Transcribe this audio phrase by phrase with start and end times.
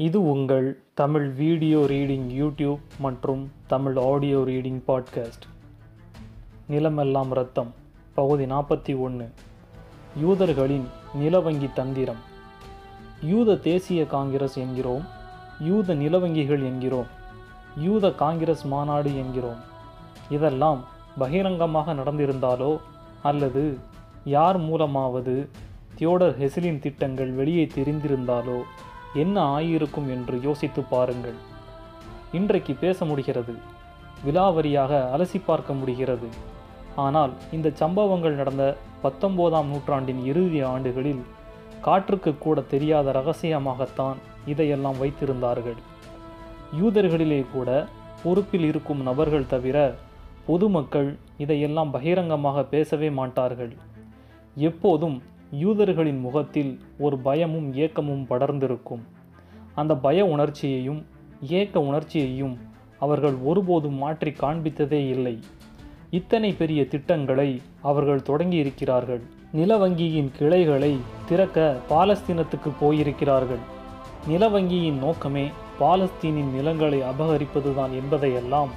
[0.00, 5.46] இது உங்கள் Tamil video reading YouTube மற்றும் தமிழ் ஆடியோ ரீடிங் பாட்காஸ்ட்.
[6.68, 7.74] நிலமெல்லாம் ரத்தம்
[8.14, 9.32] பகுதி நாற்பத்தி ஒன்று
[10.20, 10.84] யூதர்களின்
[11.14, 12.16] நிலவங்கி தந்திரம்.
[13.22, 15.04] யூத தேசிய காங்கிரஸ் என்கிறோம்
[15.60, 17.06] யூத நிலவங்கிகள் என்கிறோம்
[17.76, 19.60] யூத காங்கிரஸ் மாநாடு என்கிறோம்.
[20.30, 20.84] இதெல்லாம்
[21.18, 22.78] பகிரங்கமாக நடந்திருந்தாலோ
[23.22, 23.78] அல்லது
[24.24, 25.48] யார் மூலமாவது
[25.94, 28.60] தியோடர் ஹெசிலின் திட்டங்கள் வெளியே தெரிந்திருந்தாலோ
[29.24, 31.38] என்ன ஆகியிருக்கும் என்று யோசித்து பாருங்கள்.
[32.38, 33.54] இன்றைக்கு பேச முடிகிறது.
[34.26, 36.28] விலாவரியாக அலசி பார்க்க முடிகிறது.
[37.04, 38.64] ஆனால் இந்த சம்பவங்கள் நடந்த
[39.04, 41.22] பத்தொன்பதாம் நூற்றாண்டின் இறுதி ஆண்டுகளில்
[41.86, 44.18] காற்றுக்கு கூட தெரியாத ரகசியமாகத்தான்
[44.52, 45.78] இதையெல்லாம் வைத்திருந்தார்கள்.
[46.80, 47.68] யூதர்களிலே கூட
[48.22, 49.78] பொறுப்பில் இருக்கும் நபர்கள் தவிர
[50.48, 51.10] பொதுமக்கள்
[51.44, 53.72] இதையெல்லாம் பகிரங்கமாக பேசவே மாட்டார்கள்.
[54.68, 55.16] எப்போதும்
[55.50, 59.02] யூதர்களின் முகத்தில் ஒரு பயமும் ஏக்கமும் படர்ந்திருக்கும்.
[59.74, 61.06] அந்த பய உணர்ச்சியையும்
[61.40, 62.58] ஏக்க உணர்ச்சியையும்
[62.98, 65.38] அவர்கள் ஒருபோதும் மாற்றி காண்பித்ததே இல்லை.
[66.10, 69.22] இத்தனை பெரிய திட்டங்களை அவர்கள் தொடங்கி இருக்கிறார்கள்
[69.54, 70.96] நிலவங்கியின் கிளைகளை
[71.28, 73.62] திறக்க பாலஸ்தீனத்துக்கு போயிருக்கிறார்கள்.
[74.26, 75.48] நில வங்கியின் நோக்கமே
[75.80, 78.68] பாலஸ்தீனின் நிலங்களை அபகரிப்பதுதான் என்பதையெல்லாம்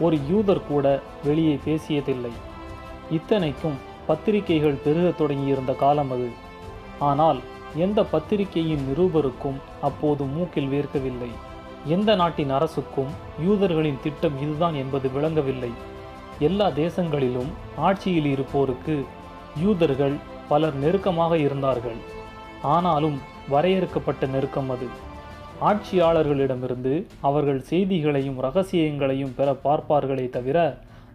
[0.00, 2.32] ஒரு யூதர் கூட வெளியே பேசியதில்லை.
[3.10, 3.78] இத்தனைக்கும்
[4.10, 6.28] பத்திரிகைகள் பெருகத் தொடங்கியிருந்த காலம் அது.
[7.08, 7.40] ஆனால்
[7.84, 11.30] எந்த பத்திரிகையின் நிருபருக்கும் அப்போது மூக்கில் வேர்க்கவில்லை.
[11.96, 13.12] எந்த நாட்டின் அரசுக்கும்
[13.46, 15.70] யூதர்களின் திட்டம் இதுதான் என்பது விளங்கவில்லை.
[16.48, 17.50] எல்லா தேசங்களிலும்
[17.88, 18.96] ஆட்சியில் இருப்போருக்கு
[19.64, 20.16] யூதர்கள்
[20.48, 22.00] பலர் நெருக்கமாக இருந்தார்கள்.
[22.74, 24.88] ஆனாலும் வரையறுக்கப்பட்ட நெருக்கம் அது.
[25.68, 26.94] ஆட்சியாளர்களிடமிருந்து
[27.28, 30.58] அவர்கள் செய்திகளையும் ரகசியங்களையும் பெற பார்ப்பார்களே தவிர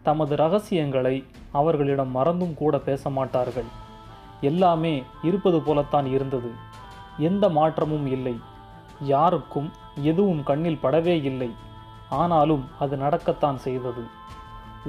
[0.08, 1.16] தமது ரகசியங்களை
[1.61, 3.70] அவர்களிடம் மறந்தும் கூட பேச மாட்டார்கள்
[4.50, 4.94] எல்லாமே
[5.30, 6.50] இருப்பது போலத்தான் இருந்தது.
[7.28, 8.36] எந்த மாற்றமும் இல்லை.
[9.14, 9.70] யாருக்கும்
[10.12, 11.50] எதுவும் கண்ணில் படவே இல்லை.
[12.22, 14.03] ஆனாலும் அது நடக்கத்தான் செய்தது.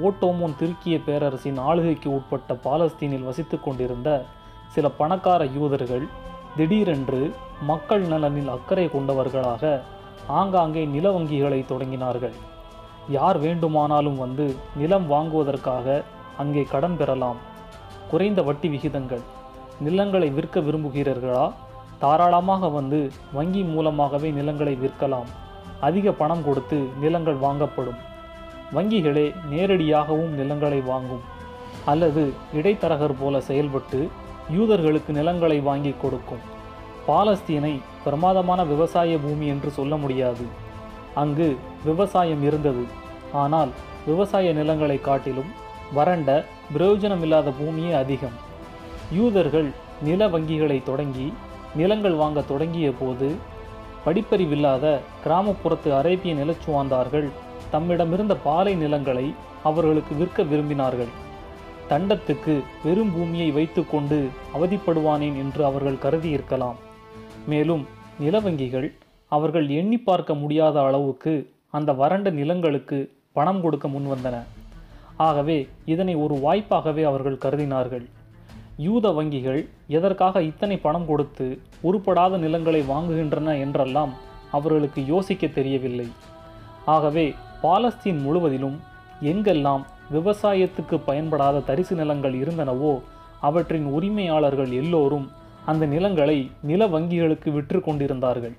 [0.07, 4.09] ஓட்டோமோன் திருக்கிய பேரரசின் ஆளுகைக்கு உட்பட்ட பாலஸ்தீனில் வசித்து கொண்டிருந்த
[4.75, 6.05] சில பணக்கார யூதர்கள்
[6.57, 7.21] திடீரென்று
[7.69, 9.63] மக்கள் நலனில் அக்கறை கொண்டவர்களாக
[10.39, 12.35] ஆங்காங்கே நில வங்கிகளை தொடங்கினார்கள்.
[13.15, 14.45] யார் வேண்டுமானாலும் வந்து
[14.79, 15.87] நிலம் வாங்குவதற்காக
[16.37, 17.39] அங்கே கடன் பெறலாம்.
[18.11, 19.23] குறைந்த வட்டி விகிதங்கள்.
[19.79, 21.45] நிலங்களை விற்க விரும்புகிறீர்களா?
[21.99, 25.29] தாராளமாக வந்து வங்கி மூலமாகவே நிலங்களை விற்கலாம்.
[25.79, 27.99] அதிக பணம் கொடுத்து நிலங்கள் வாங்கப்படும்.
[28.73, 31.25] வங்கிகளே நேரடியாகவும் நிலங்களை வாங்கும்.
[31.85, 33.99] அல்லது இடைத்தரகர் போல செயல்பட்டு
[34.57, 36.43] யூதர்களுக்கு நிலங்களை வாங்கி கொடுக்கும்.
[37.07, 37.73] பாலஸ்தீனை
[38.03, 40.45] பிரமாதமான விவசாய பூமி என்று சொல்ல முடியாது.
[41.13, 41.47] அங்கு
[41.85, 42.83] விவசாயம் இருந்தது.
[43.33, 43.71] ஆனால்
[44.05, 45.51] விவசாய நிலங்களை காட்டிலும்
[45.93, 46.29] வறண்ட
[46.73, 48.37] பிரயோஜனமில்லாத பூமியே அதிகம்.
[49.17, 49.69] யூதர்கள்
[50.03, 51.33] நில வங்கிகளை தொடங்கி
[51.75, 53.27] நிலங்கள் வாங்க தொடங்கிய போது
[54.05, 54.85] படிப்பறிவில்லாத
[55.23, 57.27] கிராமப்புறத்து அரேபிய நிலச்சுவாந்தார்கள்
[57.71, 59.33] தம்மிடமிருந்த பாலை நிலங்களை
[59.63, 61.11] அவர்களுக்கு விற்க விரும்பினார்கள்.
[61.89, 64.19] தண்டத்துக்கு வெறும் பூமியை வைத்துக்கொண்டு
[64.57, 66.77] அவதிப்படுவானேன் என்று அவர்கள் கருதியிருக்கலாம்
[67.45, 67.83] மேலும்
[68.19, 68.87] நிலவங்கிகள்
[69.27, 71.33] அவர்கள் எண்ணி பார்க்க முடியாத அளவுக்கு
[71.69, 74.35] அந்த வறண்ட நிலங்களுக்கு பணம் கொடுக்க முன்வந்தன.
[75.17, 78.05] ஆகவே இதனை ஒரு வாய்ப்பாகவே அவர்கள் கருதினார்கள்.
[78.77, 79.61] யூத வங்கிகள்
[79.97, 81.45] எதற்காக இத்தனை பணம் கொடுத்து
[81.81, 84.13] உருப்படாத நிலங்களை வாங்குகின்றன என்றெல்லாம்
[84.51, 86.07] அவர்களுக்கு யோசிக்க தெரியவில்லை.
[86.85, 87.25] ஆகவே
[87.63, 88.77] பாலஸ்தீன் முழுவதிலும்
[89.21, 92.93] எங்கெல்லாம் விவசாயத்துக்கு பயன்படாத தரிசு நிலங்கள் இருந்தனவோ
[93.39, 95.27] அவற்றின் உரிமையாளர்கள் எல்லோரும்
[95.65, 98.55] அந்த நிலங்களை நில வங்கிகளுக்கு விற்று கொண்டிருந்தார்கள்.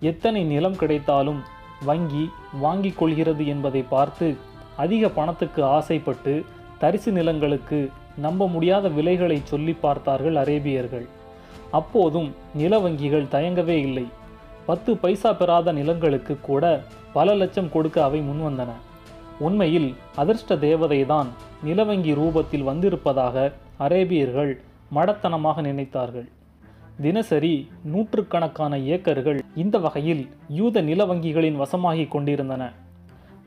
[0.00, 1.40] எத்தனை நிலம் கிடைத்தாலும்
[1.84, 2.24] வங்கி
[2.64, 4.26] வாங்கிக் கொள்கிறது என்பதை பார்த்து
[4.76, 6.44] அதிக பணத்துக்கு ஆசைப்பட்டு
[6.78, 11.06] தரிசு நிலங்களுக்கு நம்ப முடியாத விலைகளை சொல்லி பார்த்தார்கள் அரேபியர்கள்.
[11.70, 14.06] அப்போதும் நில வங்கிகள் தயங்கவே இல்லை.
[14.66, 16.82] பத்து பைசா பெறாத நிலங்களுக்கு கூட
[17.12, 18.70] பல லட்சம் கொடுக்க அவை முன்வந்தன.
[19.38, 21.26] உண்மையில் அதிர்ஷ்ட தேவதைதான்
[21.64, 24.52] நிலவங்கி ரூபத்தில் வந்திருப்பதாக அரேபியர்கள்
[24.94, 26.26] மடத்தனமாக நினைத்தார்கள்.
[27.02, 32.72] தினசரி நூற்றுக்கணக்கான ஏக்கர்கள் இந்த வகையில் யூத நில வங்கிகளின் வசமாகிக் கொண்டிருந்தன.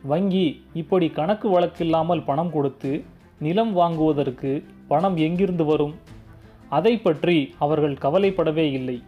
[0.04, 3.04] வங்கி இப்படி கணக்கு வழக்கில்லாமல் பணம் கொடுத்து
[3.40, 5.96] நிலம் வாங்குவதற்கு பணம் எங்கிருந்து வரும்?
[6.70, 9.02] அதை பற்றி அவர்கள் கவலைப்படவே இல்லை.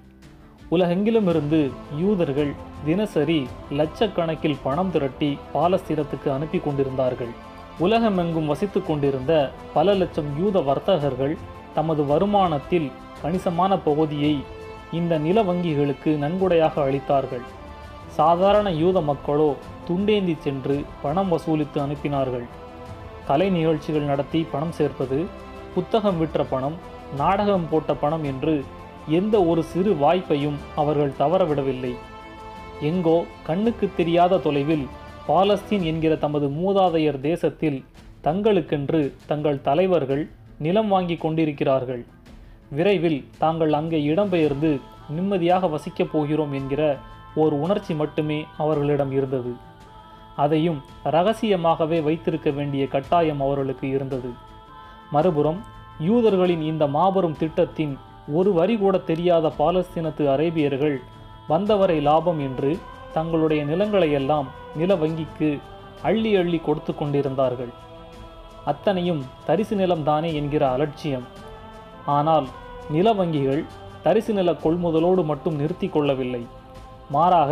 [0.71, 2.51] உலகெங்கிலுமிருந்து யூதர்கள்
[2.85, 3.47] தினசரி
[3.79, 7.31] லட்சக்கணக்கில் பணம் திரட்டி பாலஸ்தீனத்துக்கு அனுப்பி கொண்டிருந்தார்கள்.
[7.79, 11.37] உலகமெங்கும் வசித்து கொண்டிருந்த பல லட்சம் யூத வர்த்தகர்கள்
[11.73, 12.91] தமது வருமானத்தில்
[13.21, 14.35] கணிசமான பகுதியை
[14.91, 17.43] இந்த நில வங்கிகளுக்கு நன்கொடையாக அளித்தார்கள்.
[18.17, 19.49] சாதாரண யூத மக்களோ
[19.87, 22.45] துண்டேந்தி சென்று பணம் வசூலித்து அனுப்பினார்கள்.
[23.27, 25.17] கலை நிகழ்ச்சிகள் நடத்தி பணம் சேர்ப்பது
[25.75, 26.77] புத்தகம் விற்ற பணம்
[27.17, 28.55] நாடகம் போட்ட பணம் என்று
[29.19, 31.93] எந்த ஒரு சிறு வாய்ப்பையும் அவர்கள் தவறவிடவில்லை.
[32.89, 33.17] எங்கோ
[33.47, 34.85] கண்ணுக்கு தெரியாத தொலைவில்
[35.27, 37.79] பாலஸ்தீன் என்கிற தமது மூதாதையர் தேசத்தில்
[38.27, 40.23] தங்களுக்கென்று தங்கள் தலைவர்கள்
[40.65, 42.03] நிலம் வாங்கி கொண்டிருக்கிறார்கள்.
[42.77, 44.71] விரைவில் தாங்கள் அங்கே இடம்பெயர்ந்து
[45.15, 46.81] நிம்மதியாக வசிக்கப் போகிறோம் என்கிற
[47.35, 49.55] ஓர் உணர்ச்சி மட்டுமே அவர்களிடம் இருந்தது.
[50.35, 54.29] அதையும் ரகசியமாகவே வைத்திருக்க வேண்டிய கட்டாயம் அவர்களுக்கு இருந்தது.
[55.11, 55.63] மறுபுறம்
[55.99, 57.97] யூதர்களின் இந்த மாபெரும் திட்டத்தின்
[58.33, 60.97] ஒரு வரி கூட தெரியாத பாலஸ்தீனத்து அரேபியர்கள்
[61.47, 62.79] வந்தவரை லாபம் என்று
[63.13, 64.45] தங்களுடைய நிலங்களையெல்லாம்
[64.75, 65.59] நில வங்கிக்கு
[66.01, 67.69] அள்ளி அள்ளி கொடுத்து கொண்டிருந்தார்கள்.
[68.65, 71.23] அத்தனையும் தரிசு நிலம்தானே என்கிற அலட்சியம்.
[72.05, 72.47] ஆனால்
[72.89, 73.65] நில வங்கிகள்
[74.03, 76.45] தரிசு நில கொள்முதலோடு மட்டும் நிறுத்தி கொள்ளவில்லை.
[77.15, 77.51] மாறாக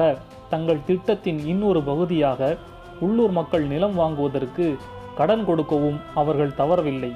[0.50, 2.58] தங்கள் திட்டத்தின் இன்னொரு பகுதியாக
[3.06, 4.66] உள்ளூர் மக்கள் நிலம் வாங்குவதற்கு
[5.20, 7.12] கடன் கொடுக்கவும் அவர்கள் தவறவில்லை.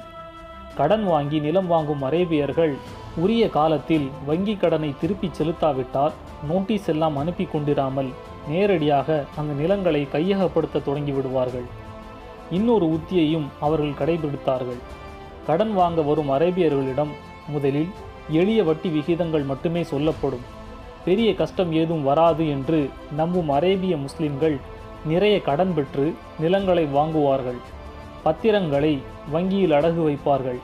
[0.78, 2.74] கடன் வாங்கி நிலம் வாங்கும் அரேபியர்கள்
[3.22, 6.14] உரிய காலத்தில் வங்கி கடனை திருப்பிச் செலுத்தாவிட்டால்
[6.48, 8.10] நோட்டீஸ் எல்லாம் அனுப்பி கொண்டிராமல்
[8.48, 11.68] நேரடியாக அந்த நிலங்களை கையகப்படுத்த தொடங்கி விடுவார்கள்
[12.50, 14.80] இன்னொரு உத்தியையும் அவர்கள் கடைபிடித்தார்கள்.
[15.46, 17.14] கடன் வாங்க வரும் அரேபியர்களிடம்
[17.54, 17.90] முதலில்
[18.40, 20.44] எளிய வட்டி விகிதங்கள் மட்டுமே சொல்லப்படும்.
[21.04, 22.78] பெரிய கஷ்டம் ஏதும் வராது என்று
[23.20, 24.56] நம்பும் அரேபிய முஸ்லிம்கள்
[25.10, 26.06] நிறைய கடன் பெற்று
[26.42, 27.58] நிலங்களை வாங்குவார்கள்.
[28.26, 28.92] பத்திரங்களை
[29.32, 30.60] வங்கியில் அடகு வைப்பார்கள்.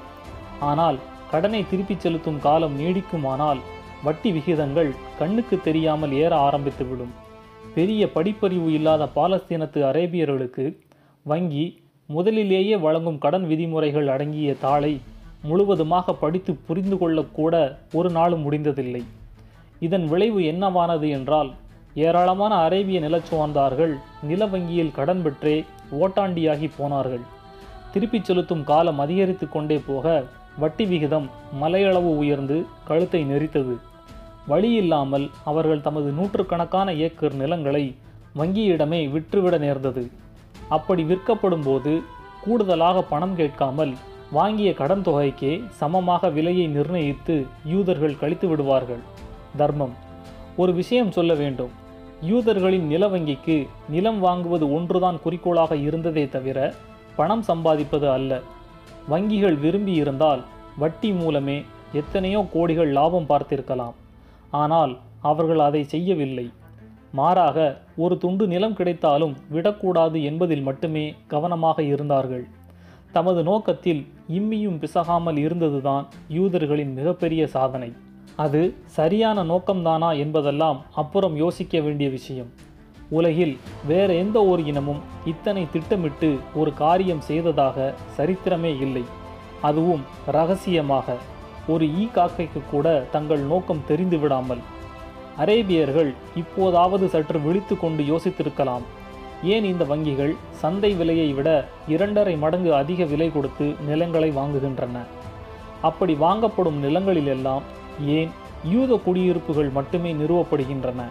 [0.70, 0.98] ஆனால்
[1.32, 3.60] கடனை திருப்பிச் செலுத்தும் காலம் நீடிக்குமானால்
[4.04, 7.12] வட்டி விகிதங்கள் கண்ணுக்கு தெரியாமல் ஏற ஆரம்பித்துவிடும்
[7.74, 10.64] பெரிய படிப்பறிவு இல்லாத பாலஸ்தீனத்து அரேபியர்களுக்கு
[11.26, 11.64] வங்கி
[12.08, 14.92] முதலிலேயே வழங்கும் கடன் விதிமுறைகள் அடங்கிய தாளை
[15.48, 17.54] முழுவதுமாக படித்து புரிந்து கொள்ளக்கூட
[17.92, 19.02] ஒரு நாளும் முடிந்ததில்லை.
[19.80, 21.50] இதன் விளைவு என்னவானது என்றால்
[22.06, 23.94] ஏராளமான அரேபிய நிலச்சுவார்ந்தார்கள்
[24.30, 25.54] நில வங்கியில் கடன் பெற்றே
[26.00, 27.24] ஓட்டாண்டியாகி போனார்கள்.
[27.92, 30.06] திருப்பிச் செலுத்தும் காலம் அதிகரித்து கொண்டே போக
[30.62, 31.26] வட்டி விகிதம்
[31.60, 32.56] மலையளவு உயர்ந்து
[32.88, 33.74] கழுத்தை நெரித்தது.
[34.48, 37.84] வழியில்லாமல் அவர்கள் தமது நூற்றுக்கணக்கான ஏக்கர் நிலங்களை
[38.38, 40.04] வங்கியிடமே விற்றுவிட நேர்ந்தது.
[40.68, 41.92] அப்படி விற்கப்படும் போது
[42.44, 43.92] கூடுதலாக பணம் கேட்காமல்
[44.32, 47.36] வாங்கிய கடன் தொகைக்கே சமமாக விலையை நிர்ணயித்து
[47.72, 49.02] யூதர்கள் கழித்து விடுவார்கள்.
[49.56, 49.94] தர்மம்.
[50.56, 51.70] ஒரு விஷயம் சொல்ல வேண்டும்.
[52.20, 56.74] யூதர்களின் நில வங்கிக்கு நிலம் வாங்குவது ஒன்றுதான் குறிக்கோளாக இருந்ததே தவிர
[57.16, 58.40] பணம் சம்பாதிப்பது அல்ல.
[59.10, 60.42] வங்கிகள் விரும்பி இருந்தால்
[60.78, 61.62] வட்டி மூலமே
[61.92, 63.94] எத்தனையோ கோடிகள் லாபம் பார்த்திருக்கலாம்.
[64.50, 66.52] ஆனால் அவர்கள் அதை செய்யவில்லை.
[67.12, 72.44] மாறாக ஒரு துண்டு நிலம் கிடைத்தாலும் விடக்கூடாது என்பதில் மட்டுமே கவனமாக இருந்தார்கள்.
[73.12, 77.92] தமது நோக்கத்தில் இம்மியும் பிசகாமல் இருந்ததுதான் யூதர்களின் மிகப்பெரிய சாதனை.
[78.44, 78.60] அது
[78.98, 82.50] சரியான நோக்கம்தானா என்பதெல்லாம் அப்புறம் யோசிக்க வேண்டிய விஷயம்.
[83.18, 83.54] உலகில்
[83.90, 86.28] வேற எந்த ஒரு இனமும் இத்தனை திட்டமிட்டு
[86.60, 89.04] ஒரு காரியம் செய்ததாக சரித்திரமே இல்லை.
[89.68, 90.04] அதுவும்
[90.36, 91.16] ரகசியமாக.
[91.72, 94.62] ஒரு ஈ காக்கைக்கு கூட தங்கள் நோக்கம் தெரிந்து விடாமல்.
[95.42, 96.10] அரேபியர்கள்
[96.42, 98.86] இப்போதாவது சற்று விழித்து கொண்டு யோசித்திருக்கலாம்.
[99.54, 100.32] ஏன் இந்த வங்கிகள்
[100.62, 101.48] சந்தை விலையை விட
[101.94, 104.96] இரண்டரை மடங்கு அதிக விலை கொடுத்து நிலங்களை வாங்குகின்றன?
[105.88, 107.66] அப்படி வாங்கப்படும் நிலங்களிலெல்லாம்
[108.06, 108.28] ஏன்
[108.64, 111.02] யூத குடியிருப்புகள் மட்டுமே நிறுவப்படுகின்றன?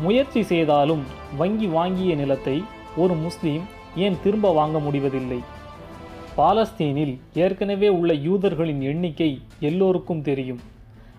[0.00, 1.02] முயற்சி செய்தாலும்
[1.36, 2.64] வங்கி வாங்கிய நிலத்தை
[2.96, 3.62] ஒரு முஸ்லீம்
[3.96, 5.38] ஏன் திரும்ப வாங்க முடிவதில்லை?
[6.36, 10.60] பாலஸ்தீனில் ஏற்கனவே உள்ள யூதர்களின் எண்ணிக்கை எல்லோருக்கும் தெரியும்.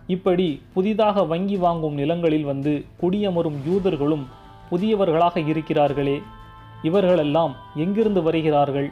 [0.07, 4.23] இப்படி புதிதாக வங்கி வாங்கும் நிலங்களில் வந்து குடியமரும் யூதர்களும்
[4.71, 6.21] புதியவர்களாக இருக்கிறார்களே.
[6.83, 8.91] இவர்களெல்லாம் எங்கிருந்து வருகிறார்கள்?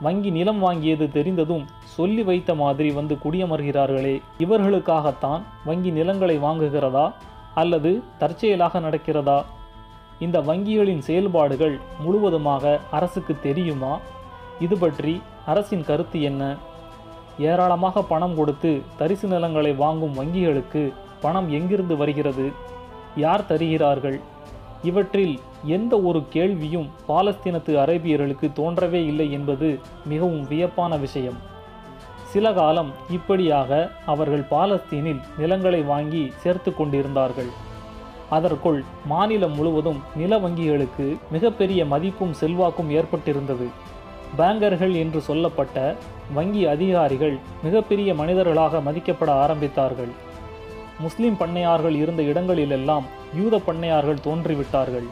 [0.00, 7.12] வங்கி நிலம் வாங்கியது தெரிந்ததும் சொல்லி வைத்த மாதிரி வந்து குடியமர்கிறார்களே இவர்களுக்காகத்தான் வங்கி நிலங்களை வாங்குகிறதா
[7.54, 9.44] அல்லது தற்செயலாக நடக்கிறதா?
[10.18, 13.98] இந்த வங்கிகளின் செயல்பாடுகள் முழுவதுமாக அரசுக்கு தெரியுமா?
[14.60, 16.56] இது பற்றி அரசின் கருத்து என்ன?
[17.38, 22.52] ஏராளமாக பணம் கொடுத்து தரிசு நிலங்களை வாங்கும் வங்கிகளுக்கு பணம் எங்கிருந்து வருகிறது?
[23.16, 24.20] யார் தருகிறார்கள்?
[24.82, 31.36] இவற்றில் எந்த ஒரு கேள்வியும் பாலஸ்தீனத்து அரேபியர்களுக்கு தோன்றவே இல்லை என்பது மிகவும் வியப்பான விஷயம்.
[32.26, 37.48] சில காலம் இப்படியாக அவர்கள் பாலஸ்தீனில் நிலங்களை வாங்கி சேர்த்து கொண்டிருந்தார்கள்.
[38.28, 43.68] அதற்குள் மாநிலம் முழுவதும் நில வங்கிகளுக்கு மிகப்பெரிய மதிப்பும் செல்வாக்கும் ஏற்பட்டிருந்தது.
[44.38, 45.96] பேங்கர்கள் என்று சொல்லப்பட்ட
[46.34, 50.12] வங்கி அதிகாரிகள் மிகப்பெரிய மனிதர்களாக மதிக்கப்பட ஆரம்பித்தார்கள்.
[50.98, 55.08] முஸ்லிம் பண்ணையார்கள் இருந்த இடங்களிலெல்லாம் யூத பண்ணையார்கள் தோன்றிவிட்டார்கள்.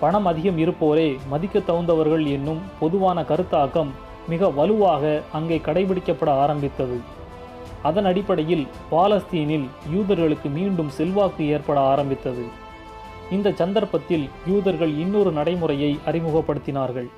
[0.00, 3.90] பணம் அதிகம் இருப்போரே மதிக்க தகுந்தவர்கள் என்னும் பொதுவான கருத்தாக்கம்
[4.28, 6.98] மிக வலுவாக அங்கே கடைபிடிக்கப்பட ஆரம்பித்தது.
[7.82, 12.44] அதன் அடிப்படையில் பாலஸ்தீனில் யூதர்களுக்கு மீண்டும் செல்வாக்கு ஏற்பட ஆரம்பித்தது.
[13.30, 17.08] இந்த சந்தர்ப்பத்தில் யூதர்கள் இன்னொரு நடைமுறையை அறிமுகப்படுத்தினார்கள்.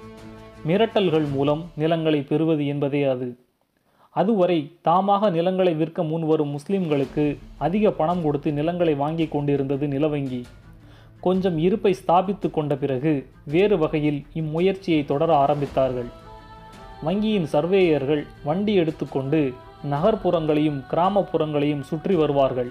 [0.66, 3.28] மிரட்டல்கள் மூலம் நிலங்களை பெறுவது என்பதே அது.
[4.16, 4.58] அதுவரை
[4.88, 7.24] தாமாக நிலங்களை விற்க முன்வரும் முஸ்லிம்களுக்கு
[7.58, 10.42] அதிக பணம் கொடுத்து நிலங்களை வாங்கி கொண்டிருந்தது நிலவங்கி.
[11.24, 13.12] கொஞ்சம் இருப்பை ஸ்தாபித்து கொண்ட பிறகு
[13.54, 16.10] வேறு வகையில் இம்முயற்சியை தொடர ஆரம்பித்தார்கள்.
[17.06, 19.40] வங்கியின் சர்வேயர்கள் வண்டி எடுத்துக்கொண்டு
[19.92, 22.70] நகர்ப்புறங்களையும் கிராமப்புறங்களையும் சுற்றி வருவார்கள்.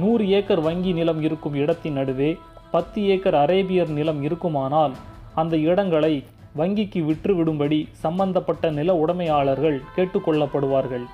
[0.00, 2.30] நூறு ஏக்கர் வங்கி நிலம் இருக்கும் இடத்தின் நடுவே
[2.70, 4.94] பத்து ஏக்கர் அரேபியர் நிலம் இருக்குமானால்
[5.42, 6.14] அந்த இடங்களை
[6.58, 11.06] வங்கிக்கு விற்றுவிடும்படி சம்பந்தப்பட்ட நில உடைமையாளர்கள் கேட்டுக்கொள்ளப்படுவார்கள்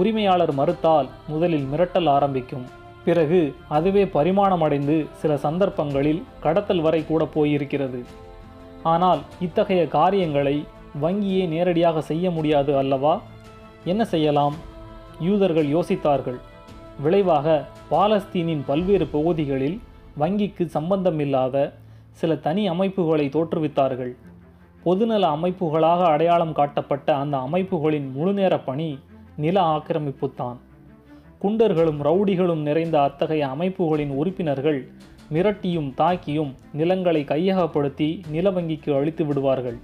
[0.00, 2.66] உரிமையாளர் மறுத்தால் முதலில் மிரட்டல் ஆரம்பிக்கும்.
[3.04, 8.00] பிறகு அதுவே பரிமாணமடைந்து சில சந்தர்ப்பங்களில் கடத்தல் வரை கூட போயிருக்கிறது.
[8.82, 10.66] ஆனால் இத்தகைய காரியங்களை
[11.02, 13.20] வங்கியே நேரடியாக செய்ய முடியாது அல்லவா?
[13.84, 14.54] என்ன செய்யலாம்?
[15.20, 16.38] யூதர்கள் யோசித்தார்கள்.
[17.00, 19.80] விளைவாக பாலஸ்தீனின் பல்வேறு பகுதிகளில்
[20.18, 21.72] வங்கிக்கு சம்பந்தமில்லாத
[22.10, 24.12] சில தனி அமைப்புகளை தோற்றுவித்தார்கள்.
[24.84, 28.98] பொதுநல அமைப்புகளாக அடையாளம் காட்டப்பட்ட அந்த அமைப்புகளின் முழுநேர பணி
[29.36, 30.58] நில ஆக்கிரமிப்புத்தான்.
[31.42, 34.90] குண்டர்களும் ரவுடிகளும் நிறைந்த அத்தகைய அமைப்புகளின் உறுப்பினர்கள்
[35.32, 39.78] மிரட்டியும் தாக்கியும் நிலங்களை கையகப்படுத்தி நில வங்கிக்கு அழித்து விடுவார்கள்.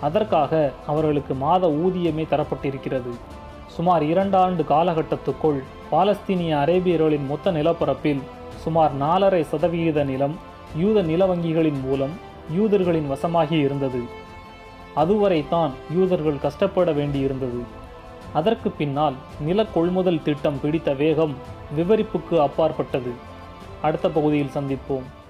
[0.00, 3.12] அதற்காக அவர்களுக்கு மாத ஊதியமே தரப்பட்டிருக்கிறது.
[3.66, 5.60] சுமார் இரண்டாண்டு காலகட்டத்துக்குள்
[5.92, 8.22] பாலஸ்தீனிய அரேபியர்களின் மொத்த நிலப்பரப்பில்
[8.56, 10.38] சுமார் நாலரை சதவிகித நிலம்
[10.76, 12.16] யூத நில வங்கிகளின் மூலம்
[12.56, 14.00] யூதர்களின் வசமாகி இருந்தது.
[14.94, 17.60] அதுவரைத்தான் யூதர்கள் கஷ்டப்பட வேண்டியிருந்தது.
[18.32, 21.34] அதற்கு பின்னால் நில கொள்முதல் திட்டம் பிடித்த வேகம்
[21.76, 23.12] விவரிப்புக்கு அப்பாற்பட்டது.
[23.82, 25.06] அடுத்த பகுதியில் சந்திப்போம்.